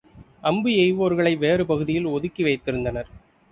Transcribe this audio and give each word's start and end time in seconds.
அம்பு 0.41 0.69
எய்வோர்களை, 0.77 1.37
வேறு 1.37 1.65
பகுதியில் 1.65 2.05
ஒதுக்கி 2.05 2.43
வைத்திருந்தனர். 2.43 3.09